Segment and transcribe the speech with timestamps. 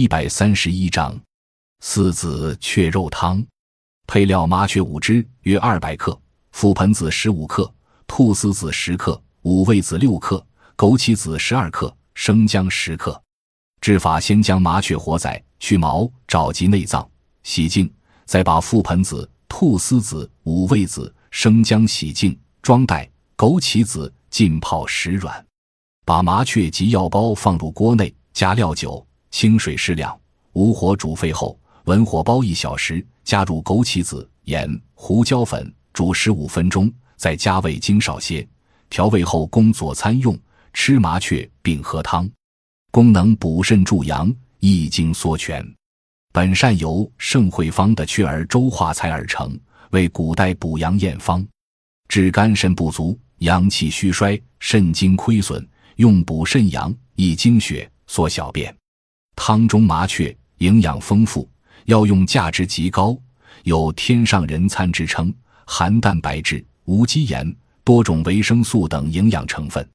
[0.00, 1.20] 一百三十一章，
[1.80, 3.44] 四子雀肉汤。
[4.06, 6.16] 配料：麻雀五只，约二百克；
[6.54, 7.68] 覆盆子十五克；
[8.06, 10.40] 菟丝子十克；五味子六克；
[10.76, 13.20] 枸杞子十二克；生姜十克。
[13.80, 17.10] 制法：先将麻雀活宰，去毛，找及内脏，
[17.42, 17.92] 洗净，
[18.24, 23.04] 再把覆盆子、菟丝子、五味子、生姜洗净，装袋；
[23.36, 25.44] 枸杞子浸泡时软。
[26.06, 29.04] 把麻雀及药包放入锅内，加料酒、
[29.38, 30.18] 清水适量，
[30.54, 38.44] 无火煮沸后，文火煲一小时，加入枸杞子、盐、胡椒粉，煮十五分钟，再加味精少些，
[38.90, 40.36] 调味后供佐餐用。
[40.72, 42.28] 吃麻雀并喝汤，
[42.90, 45.64] 功能补肾助阳、益精缩泉。
[46.32, 49.56] 本善由盛惠方的雀儿粥化材而成，
[49.90, 51.46] 为古代补阳验方，
[52.08, 55.64] 治肝肾不足、阳气虚衰、肾精亏损。
[55.94, 58.74] 用补肾阳、益精血、缩小便。
[59.40, 61.48] 汤中麻雀营养丰富，
[61.84, 63.16] 药用价值极高，
[63.62, 65.32] 有“天上人参”之称，
[65.64, 69.88] 含蛋白质、无机盐、多种维生素等营养成分，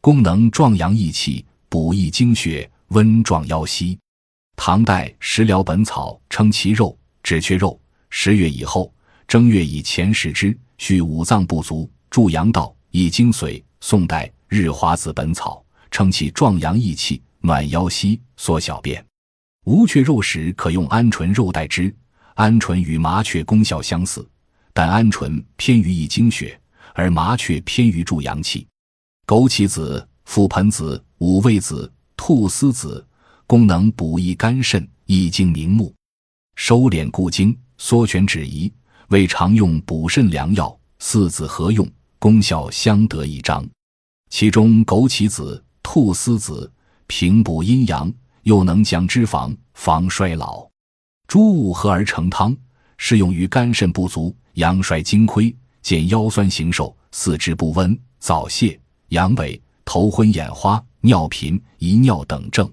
[0.00, 3.96] 功能壮阳益气、补益精血、温壮腰膝。
[4.56, 7.80] 唐代食疗本草称其肉，指缺肉。
[8.10, 8.92] 十月以后，
[9.28, 13.62] 正月以前食之，续五脏不足，助阳道，益精髓。
[13.80, 14.30] 宋代。
[14.48, 19.04] 日华子本草称其壮阳益气、暖腰膝、缩小便。
[19.64, 21.94] 无雀肉时可用鹌鹑肉代之。
[22.36, 24.26] 鹌鹑与麻雀功效相似，
[24.72, 26.58] 但鹌鹑偏于益精血，
[26.94, 28.66] 而麻雀偏于助阳气。
[29.26, 33.06] 枸杞子、覆盆子、五味子、菟丝子
[33.46, 35.94] 功能补益肝肾、益精明目、
[36.56, 38.72] 收敛固精、缩泉止遗，
[39.08, 40.74] 为常用补肾良药。
[40.98, 41.86] 四子合用，
[42.18, 43.68] 功效相得益彰。
[44.30, 46.70] 其中枸杞子、菟丝子
[47.10, 48.10] 平补阴阳，
[48.44, 50.64] 又能降脂肪、防衰老。
[51.26, 52.56] 诸物合而成汤，
[52.98, 62.72] 适用于肝肾不足、阳衰精亏、见腰酸形瘦、四肢不温、早泄、阳痿、头昏眼花、尿频、遗尿等症。